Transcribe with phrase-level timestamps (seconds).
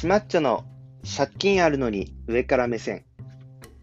[0.00, 0.64] しまっちょの
[1.04, 3.04] 借金あるのに上から目線。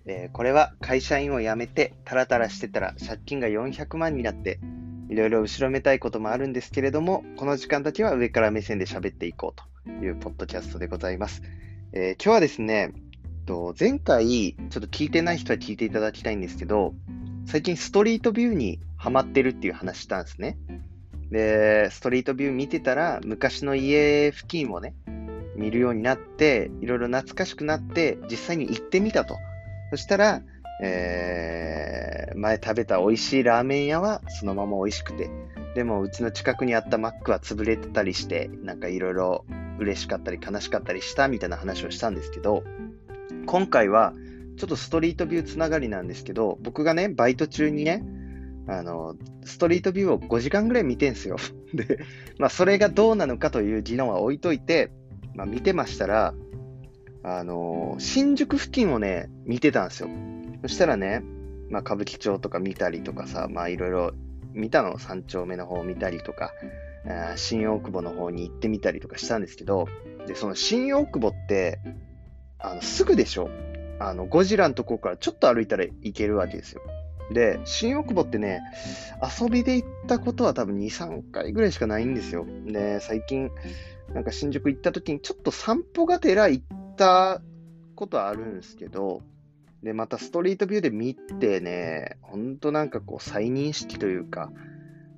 [0.08, 4.59] えーこれは会社員を辞めてタラタラしてたら借金が400万になって
[5.11, 11.43] いろいろ後ろめたいこともあるんですけれども、この時間だけは上から目線で喋っていこうというポッドキャストでございます。
[11.93, 12.93] えー今日はですね、
[13.45, 16.95] と前回ちょっと聞いてない人は聞いていただきたいんですけど、
[17.45, 20.57] 最近ストリートビューにハマってるっていう話したんですね。
[21.29, 24.95] で、ストリートビュー見てたら、昔の家付近をね、
[25.57, 29.38] 見るようになって、いろいろ懐かしくなって、実際に行ってみたと。
[29.91, 30.41] そしたら、
[30.81, 32.07] えー
[32.38, 35.29] 前食べた美味しいラーメン屋はそのまま美味しくて、
[35.75, 39.45] でもうちの近くにあったマックは潰れてたりして、なんかいろいろ
[39.79, 42.63] 嬉しかったり悲しかったりしたみたいな話をしたんですけど、
[43.45, 44.13] 今回は
[44.57, 48.03] ちょっとストリートビューつながりなんですけど、僕がね、バイト中にね、
[48.67, 49.15] あの、
[49.45, 51.37] ストリートビューを5時間ぐらい見てんすよ。
[51.73, 51.99] で、
[52.37, 54.91] まあ、それがどうなのかという議論は置いといて、
[55.38, 56.34] まあ、見てましたら、
[57.24, 60.10] あの、新宿付近をね、見てたんですよ。
[60.63, 61.24] そしたらね、
[61.70, 64.12] まあ、歌舞伎町とか見たりとかさ、まあ、いろいろ
[64.54, 66.52] 見たの、三丁目の方を見たりとか、
[67.36, 69.88] 新大久保の方に行ってみたりとかしたんですけど、
[70.26, 71.80] で、その新大久保って、
[72.60, 73.50] あの、すぐでしょ？
[74.00, 76.82] あの、ゴジラのとこからちょっと歩いたら行けるわけですよ。
[77.32, 78.62] で、新大久保ってね、
[79.22, 82.46] 遊びで行ったことは多分2、3回ぐらいしかないんですよ。
[82.66, 83.52] で、最近、
[84.14, 87.42] なんか新宿行った時にちょっと散歩がてら行った
[87.96, 89.22] ことあるんですけど、
[89.84, 94.52] で、またストリートビューで見てね、ほんとなんかこう再認識というか、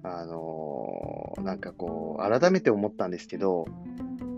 [0.03, 3.67] あのーなんかこう、改めて思ったんですけど、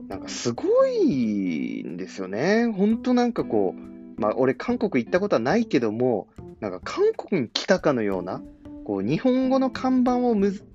[0.07, 2.67] なんかすごいんですよね。
[2.67, 6.27] ほんとなんかこう、まあ俺韓国行ったことはないけども、
[6.59, 8.41] なんか韓国に来たかのような、
[8.85, 10.65] こう日本語の看板をむず、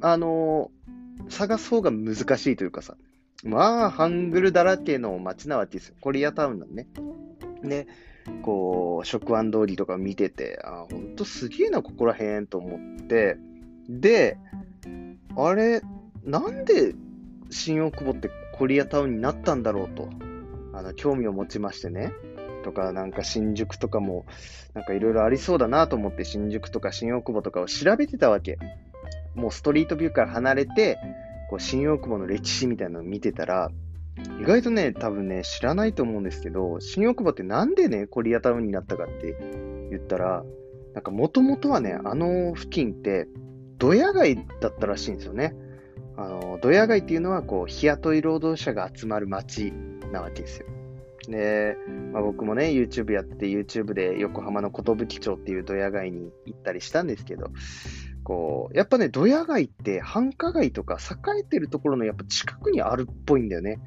[0.00, 0.80] あのー
[1.28, 2.96] 探す方が難しいというかさ、
[3.44, 5.94] まあ、ハングルだらけの街なわけですよ。
[6.00, 6.86] コリアタウンなんね。
[7.62, 7.86] で、
[8.42, 13.36] こう、食安通りとか見てて、あ、ほんとすげえな、ここらへんと思って、
[13.88, 14.38] で、
[15.36, 15.82] あれ、
[16.24, 16.94] なんで
[17.50, 20.08] 新大久保ってコリアタウンになったんだろうと、
[20.72, 22.12] あの、興味を持ちましてね。
[22.62, 24.26] とか、なんか新宿とかも、
[24.74, 28.58] なんかいろいろありそうだなと思って、新宿とか新大久保とかを調べてたわけ。
[29.34, 30.98] もうストリートビューから離れて、
[31.50, 33.72] こう新大久保の歴史みたいなのを見てたら、
[34.40, 39.36] 意外とね、多分ね、知らないと思うんですけど、新大久保ってなんでね、コリアタウンになったかって
[39.90, 40.44] 言ったら、
[40.94, 43.26] なんかもともとはね、あの付近って、
[43.78, 45.56] ドヤ街だったらしいんですよね。
[46.16, 49.72] あの、ドヤ街っていうのは、こう、日雇い労働者が集まる街
[50.12, 50.66] なわけですよ。
[51.28, 51.76] で、
[52.12, 57.50] まあ、僕もね、YouTube やってて、YouTube で横浜の寿町っていうドヤ街に行ったりしたんですけど、
[58.30, 63.80] こう、やっぱね、ドヤ街って繁華街とか栄えてるところのやっぱ近くにあるっぽいんだよね。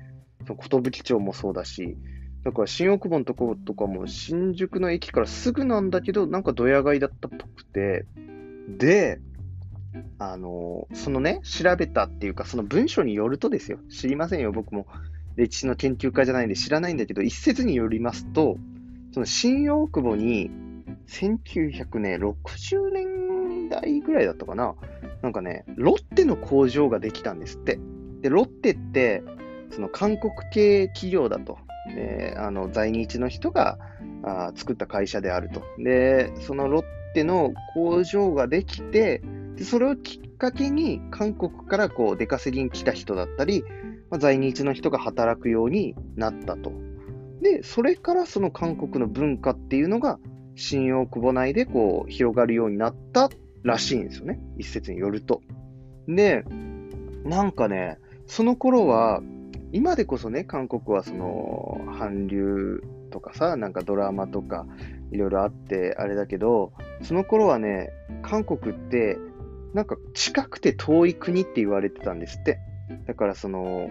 [0.45, 1.97] その寿町もそうだし、
[2.43, 8.05] だから新大久保のところとかも新宿の駅からすぐなんだけど、なんかドヤ街だったっぽくて、
[8.67, 9.21] で、
[10.19, 13.79] あの、そのね、調べたっていうか、その文章によるとですよ。
[13.89, 14.87] 知りませんよ、僕も。
[15.37, 18.57] 歴史の研究家じゃないんで知らないんだけど、一説によりますと、
[19.13, 20.51] その新大久保に、
[21.07, 23.02] 1960年
[23.69, 24.75] 代ぐらいだったかな。
[25.21, 27.79] なんかね、ロッテの工場ができたんですって。
[28.21, 29.23] で、ロッテって、
[29.69, 31.57] その韓国系企業だと。
[31.95, 33.77] で、あの、在日の人が
[34.23, 35.63] あ作った会社であると。
[35.77, 39.21] で、そのロッテの工場ができて、
[39.55, 43.63] でそれをきっかけに韓国からこう出稼ぎに来た人だったり、
[44.09, 46.71] まあ、在日の人が働くようになったと。
[47.41, 50.19] で、それからその韓国の文化っていうのが
[50.55, 53.29] 新大久保内でこう広がるようになった
[53.63, 54.39] らしいんですよね。
[54.57, 55.41] 一説によると。
[56.07, 56.43] で、
[57.25, 57.97] なんかね、
[58.27, 59.21] その頃は、
[59.71, 64.67] 今でこそね、韓国はその韓流とかさ、なんかドラマとか
[65.11, 67.89] いろいろあってあれだけど、その頃はね、
[68.21, 69.17] 韓国って
[69.73, 72.59] なんか近くて遠い国って言われてたんですって。
[73.07, 73.89] だからその、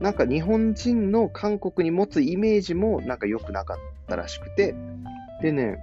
[0.00, 4.74] なんか日本人の韓国に持つイメージもなんか良くなかったらしくて、
[5.40, 5.78] でね、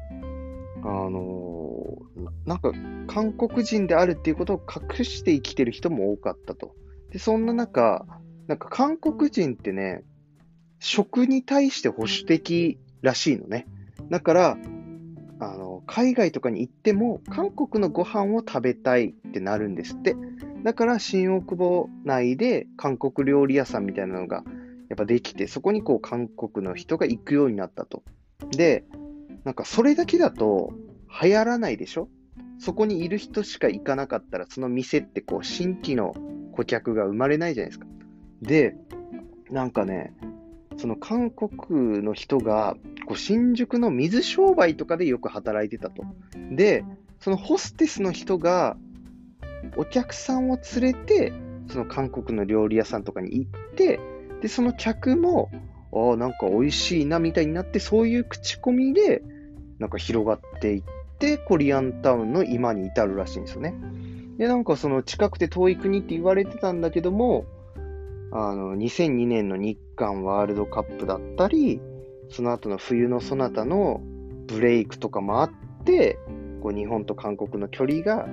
[0.84, 2.72] あのななんか
[3.08, 4.62] 韓国人であるっていうことを
[4.98, 6.76] 隠して生きてる人も多かったと。
[7.12, 8.06] で、そんな中、
[8.48, 10.04] なんか韓国人ってね、
[10.80, 13.68] 食に対して保守的らしいのね。
[14.10, 14.58] だから、
[15.40, 20.16] あの、海外とかに行っても、韓国のご飯を食べたいってなるんですって。
[20.64, 24.44] だから、新大久保内で韓国料理屋さんみたいなのが、
[24.90, 28.04] やっぱできて、そこにこう、韓国の人が行くようになったと。
[28.52, 28.84] で、
[29.44, 30.74] なんかそれだけだと
[31.22, 32.10] 流行らないでしょ？
[32.60, 36.14] そこにいる人しか行かなかったら、その店ってこう、新規の
[36.54, 37.88] 顧客が生まれないじゃないですか。
[38.42, 38.76] で、
[39.50, 40.14] なんかね、
[40.78, 42.78] その韓国の人が、
[43.08, 46.04] こう新宿の水商売とかでよく働いてたと。
[46.52, 46.86] で、
[47.20, 48.78] そのホステスの人が、
[49.76, 51.34] お客さんを連れて、
[51.68, 54.00] その韓国の料理屋さんとかに行って、
[54.42, 55.50] で、その客も、
[55.94, 59.24] ああ、なんか美味しいなみたいになって、そういう口コミで、
[59.82, 60.84] なんか広がっていっ
[61.18, 63.74] て、コリアンタウンの今に至るらしいんですよね。
[64.38, 67.46] で、なんかその近くて遠い国って言われてたんだけども、
[68.32, 71.82] あの、2002年の日韓ワールドカップだったり、
[72.30, 74.02] その後の冬のそなたの
[74.48, 75.52] ブレイクとかもあっ
[75.84, 76.20] て、
[76.62, 78.28] こう日本と韓国の距離が、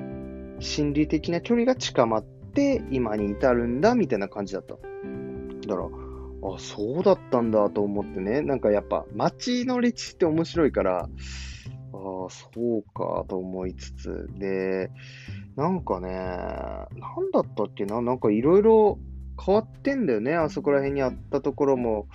[0.61, 4.75] 心理的な距離が近まって、今に至るんだ、みたいな感じだった。
[4.75, 6.08] だから、
[6.43, 11.09] あ、そうだったんだと思ってね、なんかやっぱ街の歴史って面白いから、ああ、
[12.31, 14.91] そうかと思いつつ、で、
[15.57, 16.89] なんかね、なん
[17.33, 18.99] だったっけな、なんかいろいろ
[19.45, 22.07] 変わってんだよね、あそこら辺にあったところも。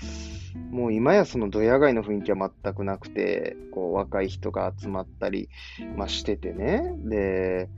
[0.70, 5.50] もう今やそのドヤ街の雰囲気は全くなくて、こう若い人が集まったり、
[5.98, 6.96] まあ、しててね。
[6.98, 7.70] で、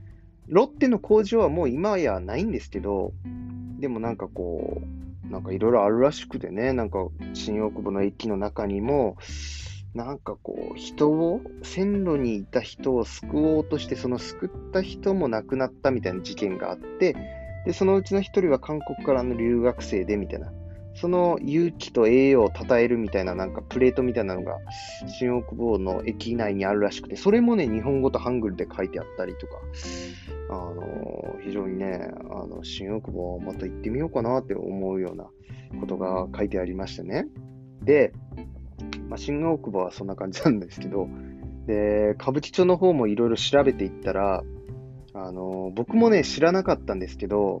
[0.46, 3.12] ロッテの工場はもう今やないんですけど、
[3.80, 9.16] でもなんかこう、なんかいろいろあるらしくてね、なんか新大久保の駅の中にも、
[9.94, 17.16] なんかこう、人を、線路にいた人を救おうとして、その救った人も亡くなったみたいな事件があって、
[17.64, 20.52] で、そのうちの一人は韓国からの留学生で、みたいな。
[20.96, 24.58] その勇気と栄養を称えるみたいな、なんかプレートみたいなのが、
[25.06, 29.60] 新大久保の駅内にあるらしくて、それもね、日本語とハングルで書いてあったりとか、
[30.48, 35.26] あの、非常にね、あの、新大久保をまた行ってみようかなって思うような
[35.80, 37.26] ことが書いてありましてね。
[37.82, 38.12] で、
[39.08, 41.08] まあ、新大久保はそんな感じなんですけど、
[41.66, 44.42] で、歌舞伎町の方もいろいろ調べていったら、
[45.12, 47.60] あの、僕もね、知らなかったんですけど、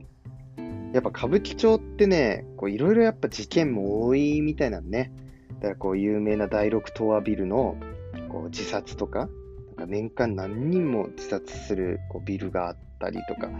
[0.96, 5.12] やっぱ歌舞伎町ってね、いろいろやっぱ事件も多いみたいなんね。
[5.56, 7.76] だからこう有名な第6東亜ビルの
[8.30, 9.28] こう自殺とか、
[9.76, 13.50] なんか年間何人も自殺するこうビルがあったりとか、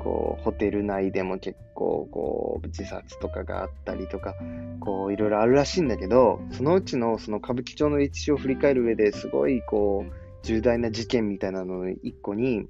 [0.00, 4.34] こうホテル内でも結構こう自殺とかがあったりとか、
[4.80, 10.12] こういろいろあるらしいんだけど、そのうちのその歌舞伎町の歴史を振り返る上ですごいこう
[10.42, 12.66] 重大な事件みたいなのの一個に、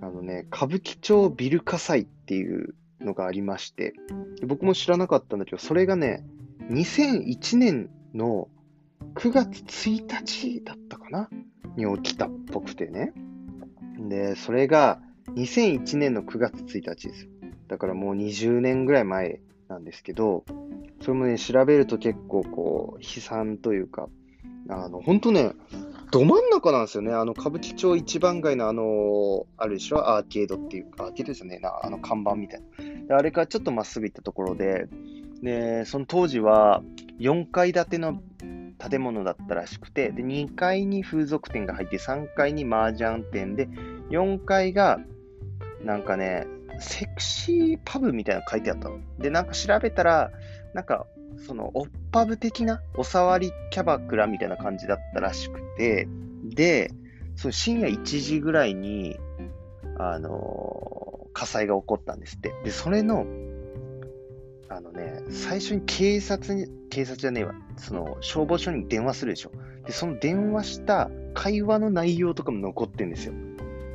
[0.00, 3.94] あのね、歌舞伎町ビル火災っていうのがありまして、
[4.46, 6.24] 僕も知らなかったんだけど、それがね、
[6.70, 8.48] 2001年の
[9.14, 11.28] 9月1日だったかな
[11.76, 13.12] に起きたっぽくてね。
[14.08, 15.00] で、それが
[15.34, 17.30] 2001年の9月1日ですよ。
[17.68, 20.44] だからもう20年ぐらい前なんですけど、
[21.00, 24.08] それもね、調べると結構こう、悲惨というか、
[24.68, 25.52] あの、本当ね、
[26.10, 27.12] ど真ん中なんですよね。
[27.12, 29.98] あの、歌舞伎町一番街のあの、あるでしょ？
[29.98, 31.58] アーケードっていうか、アーケードですよね。
[31.58, 33.06] なあの看板みたいな。
[33.06, 34.88] であれからちょっとまっすぐ行ったところで、
[35.42, 36.82] で、その当時は
[37.18, 38.20] 4階建ての
[38.78, 43.68] 建物だったらしくて、で、2階に風俗店が入って、3階に麻雀店で、
[44.10, 44.98] 4階が、
[45.84, 46.46] なんかね、
[46.78, 48.98] セクシーパブみたいなの書いてあったの。
[49.18, 50.30] で、なんか調べたら、
[50.74, 51.06] なんか
[51.46, 56.08] その、オッパブ的なお触りキャバクラみたいな感じだったらしくて、
[56.44, 56.90] で、
[57.36, 59.16] その深夜1時ぐらいに、
[59.98, 62.52] あのー、火災が起こったんですって。
[62.64, 63.26] で、それの、
[64.68, 69.52] あのね、最初に警察に、警察じゃねえわ、その消防署に電話するでしょ。
[69.86, 73.34] で、その電話した会話の内容とかも残ってるんですよ。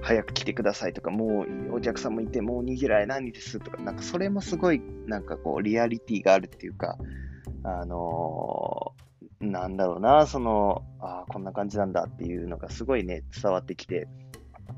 [0.02, 6.98] 早く来てくださいとか、もうお客さんもいて、もう逃げられないですとか、なんかそれもすごい、なんかこう、リアリティがあるっていうか、
[7.64, 14.08] あのー、なんだろうな、その、あ、こんな感じなんだっていうのがすごいね、伝わってきて。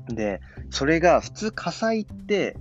[0.08, 2.56] で、それが普通火災って、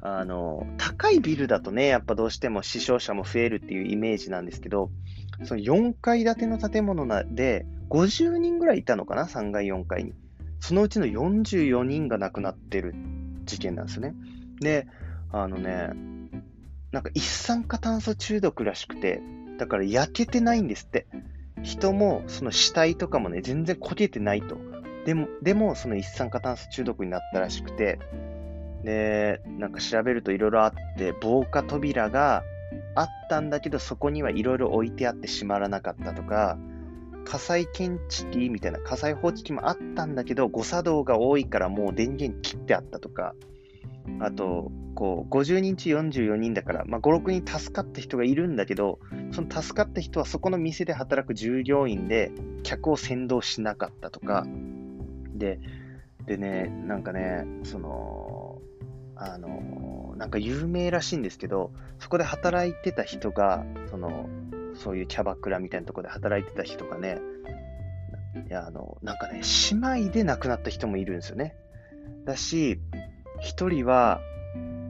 [0.00, 4.90] あの、高いビルだとね、やっぱどうしても死傷者も増えるっていうイメージなんですけど、
[5.44, 10.12] その4階建ての建物で50人ぐらいいたのかな、3階、4階に。
[10.58, 12.94] そのうちの44人が亡くなってる
[13.44, 14.14] 事件なんですね。
[14.60, 14.86] で、
[15.30, 15.90] あのね、
[16.92, 19.20] なんか一酸化炭素中毒らしくて、
[19.58, 21.06] だから焼けてないんですって。
[21.62, 24.56] 人も、その死体とかもね、全然焦げてないと。
[25.06, 27.98] でも、でも、その一酸化炭素中毒になったらしくて、
[28.84, 32.42] で、なんか調べるといろいろあって、防火扉が
[32.94, 36.58] あったんだけど、そこにはいろいろ置いてあって閉まらなかったとか、
[37.24, 43.34] 火災検知器みたいな火災報知器もあったんだけど、誤作動が多いからもう電源切ってあったとか、
[44.20, 48.98] あと、こう、50人中44人だから、まあ、5、6人助かった人がいるんだけど、
[49.32, 52.30] その助かった人はそこの店で働く従業員で、
[52.62, 54.46] 客を先導しなかったとか、
[55.34, 55.60] で、
[56.26, 58.60] でね、なんかね、その、
[59.16, 64.28] あの、なんか有名らしいんですけど、そこで働いてた人が、その、
[64.74, 67.18] そういうキャバクラみたいなところで働いてた人がね、
[68.48, 71.54] いや、あの、なんかね、姉妹で亡くなった人もいるんですよね。
[72.24, 72.80] だし、
[73.42, 74.20] 一人は、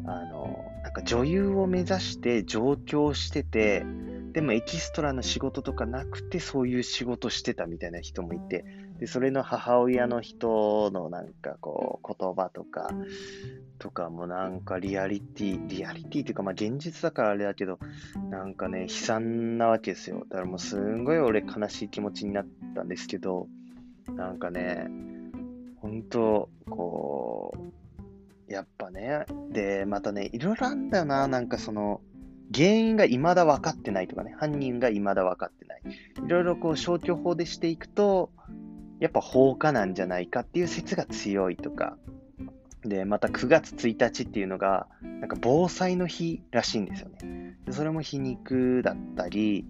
[0.05, 3.85] あの、なんか女優を目指して上京してて、
[4.33, 8.65] でもエキストラの仕事とかなくて、そういう仕事してたみたいな人もいて、
[8.99, 12.91] で、それの母親の人のなんかこう、言葉とか、
[13.79, 17.79] とかもなんかリアリティ、リアリティっていうか、まあ現実だからあれだけど、
[18.31, 20.21] なんかね、悲惨なわけですよ。
[20.29, 23.49] だからもうすんごい俺悲しい気持ちになったんですけど、
[24.15, 24.89] なんかね、
[25.81, 27.82] 本当こう、
[28.53, 32.03] やっぱね、で、またね、いろいろあるんだよな、なんかその、
[32.55, 35.83] 原因が未だ分かってないとかね、犯人が未だ分かってない。
[36.25, 38.31] いろいろこう消去法でしていくと、
[39.01, 41.97] やっぱ放火なんじゃないかっていう説が強いとか。
[42.85, 47.57] で、また9月1日っていうのが、なんか防災の日らしいんですよね。
[47.65, 49.65] でそれも皮肉だったり、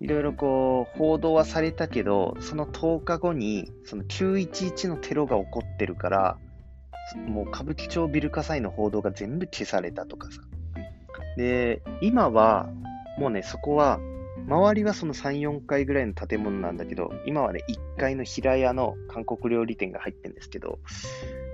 [0.00, 6.38] いろいろこう報道はされたけど、その10日後にその911のテロが起こってるから、
[7.16, 10.40] もう歌舞伎町ビル火災の報道が全部消されたとかさ。
[11.36, 12.68] で、今は、
[13.18, 14.00] もうね、そこは、
[14.46, 20.78] 周りはその3、4階ぐらいの建物なんだけど、今はね、1階の平屋の韓国料理店が入ってるんですけど、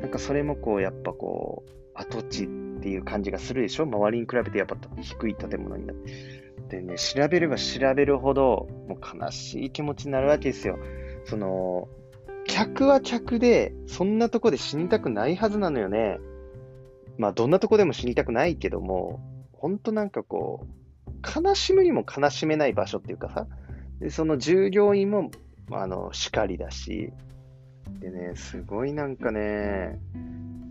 [0.00, 2.46] なんかそれもこう、やっぱこう、跡地っ
[2.80, 3.84] ていう感じがするでしょ？
[3.84, 6.12] 周りに比べてやっぱ低い建物になって。
[6.68, 10.78] でね、調べれば調べるほど、もう悲しい気持ちになるわけですよ。
[11.24, 11.88] その、
[12.56, 16.18] 客は客で、そんなとこで死にたくないはずなのよね。
[17.18, 19.20] まあ、どんなとこでも死にたくないけども、
[19.52, 23.46] 本当なんかこう、悲しむにも悲しめない場所っていうかさ、
[24.00, 25.30] でその従業員も、
[25.70, 27.12] あの、叱りだし、
[28.00, 30.00] でね、すごいなんかね、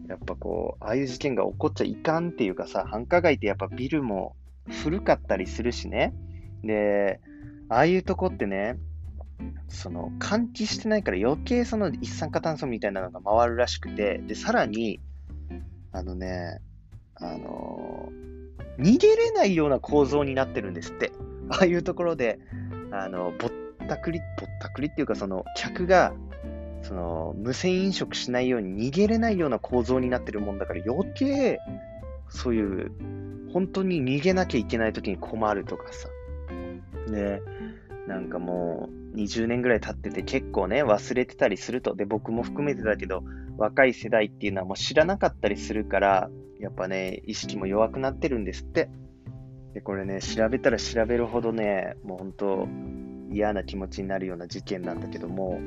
[0.10, 4.36] やっぱこう、ああいう事件が起こっちゃいかんっていうかさ、繁華街ってやっぱビルも
[4.84, 6.16] 古かったりするしね。
[6.64, 7.20] で、
[7.70, 8.80] ああいうとこってね、
[9.68, 15.00] その換気してないから余計その一酸化炭素みたいなのが回るらしくて、で、さらに、
[15.92, 16.62] あのね、
[17.16, 18.10] あの
[18.80, 21.12] 逃げれないような構造になってるんですって。
[21.50, 22.40] ああいうところで、
[22.92, 23.52] あの、ぼっ
[23.88, 26.14] たくり、ぼったくりっていうか、その、客が、
[26.82, 31.60] その、無線飲食しないように逃げれないような構造になってるもんだから余計、
[32.30, 32.92] そういう、
[33.54, 36.10] 本当に逃げなきゃいけない時に困るとかさ。
[37.12, 37.42] で、
[38.08, 41.96] なんかもう、20年ぐらい経ってて結構ね、忘れてたりすると。
[41.96, 43.24] で、僕も含めてだけど、
[43.58, 46.30] 若い世代っていうのはもう知らなかったりするから、
[46.60, 48.90] やっぱね、意識も弱くなってるんですって。
[49.74, 52.68] で、これね、調べたら調べるほどね、もう本当、
[53.32, 55.60] 嫌な気持ちになるような事件なんだけども、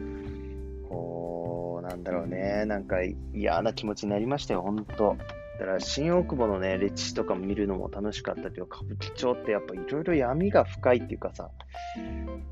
[0.89, 2.97] こう、なんだろうね、なんか
[3.35, 5.17] 嫌な気持ちになりましたよ、本当。
[5.59, 11.51] だから新大久保のね、歴史とか見るのも楽しかったけど、歌舞伎町ってやっぱいろいろ闇が深いっていうかさ、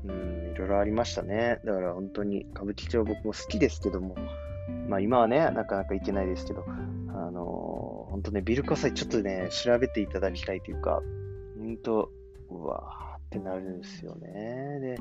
[0.03, 1.61] うん、いろいろありましたね。
[1.63, 4.15] だから本当に歌舞伎町僕も好きですけども、
[4.89, 11.01] まあ今はね、なかなか行けないですけど、あのー、本当ね、ビル火災ちょっとね、調べていただきたいというか、
[11.57, 12.11] 本当、
[12.49, 14.79] うわーってなるんですよね。
[14.81, 14.97] で、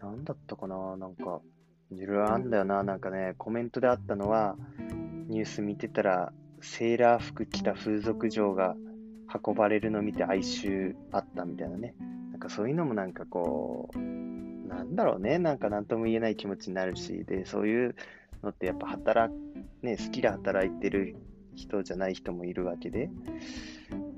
[0.00, 1.40] なんだったかな、なんか、
[1.90, 4.56] いろいろあんだよな、なんかね、コメントであったのは、
[5.28, 6.32] ニュース見てたら、
[6.62, 8.76] セーラー服着た風俗嬢が
[9.44, 11.94] 運ばれるの見て哀愁あったみたいなね。
[12.30, 17.94] なんかそういうのもなんかこう、なんだろうね、なんか何とも言えない気持ちになるし、で、そういう
[18.42, 19.32] のってやっぱ働
[19.82, 21.16] ね、好きで働いてる
[21.54, 23.10] 人じゃない人もいるわけで、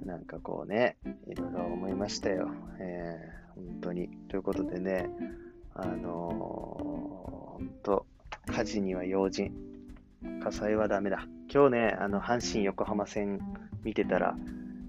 [0.04, 0.96] なんかこうね、
[1.26, 2.50] いろいろ思いましたよ。
[2.78, 4.08] えー、本当に。
[4.28, 5.08] ということでね、
[5.74, 8.06] あのー、本当、
[8.46, 9.73] 火事には用心。
[10.42, 11.26] 火災はダメだ。
[11.52, 13.40] 今日ね、あの、阪神横浜戦
[13.82, 14.36] 見てたら、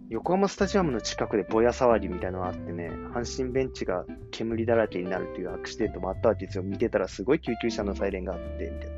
[0.09, 6.63] 横浜スタジアムの近くでぼや騒ぎみたいなのがあってね、阪神ベンチが煙だらけになるというアクシデントもあったわけですよ。
[6.63, 8.95] 見てたらすごい救急車のサイレンがあって、みたいな。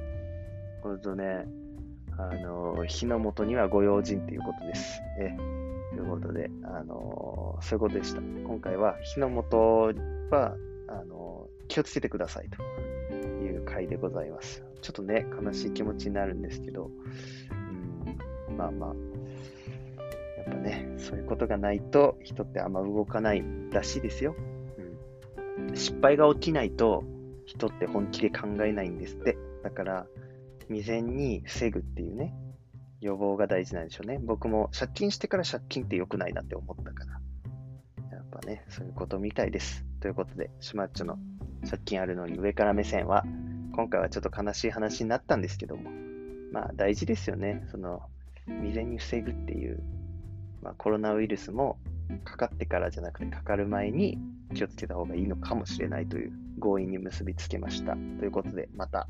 [0.81, 1.45] これとね、
[2.17, 5.01] あの、火の元にはご用心ということです。
[5.19, 5.35] え
[5.95, 8.21] ということで、あの、そういうことでした。
[8.21, 9.93] 今回は火の元
[10.31, 10.55] は、
[10.87, 12.57] あの、気をつけてくださいと
[13.67, 14.63] 回でございます。
[14.81, 16.89] ちょっとね、悲しい気持ちになるんですけど、
[18.49, 18.93] うん、まあまあ、
[20.37, 24.35] やっぱね、そういうことがないと人ってあんま動かないらしいですよ。
[25.67, 27.03] うん、失敗が起きないと
[27.45, 29.37] 人って本気で考えないんですって。
[29.63, 30.07] だから、
[30.67, 32.33] 未然に防ぐっていうね、
[33.01, 34.19] 予防が大事なんでしょうね。
[34.21, 38.17] 僕も借金してから借金って良くないなって思ったから。
[38.17, 39.85] やっぱね、そういうことみたいです。
[39.99, 41.17] ということで、シュマッチョの
[41.69, 43.23] 借金あるのに上から目線は、
[43.77, 45.91] 今回はちょっと悲しい話になったんですけども、
[46.51, 47.63] まあ大事ですよね。
[47.69, 48.01] その、
[48.47, 49.79] 未然に防ぐっていう、
[50.63, 51.77] まあコロナウイルスも
[52.23, 54.17] かかってからじゃなくてかかる前に
[54.55, 57.93] 気をつけた方がいいのかもしれないという強引に結びつけました。
[57.93, 59.07] ということで、また